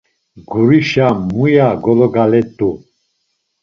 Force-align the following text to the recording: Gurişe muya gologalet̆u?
Gurişe 0.49 1.07
muya 1.29 1.67
gologalet̆u? 1.83 2.69